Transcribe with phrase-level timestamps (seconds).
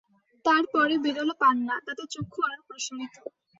[0.45, 3.15] তার পরে বেরোল পান্না, তাতে চক্ষু আরো প্রসারিত।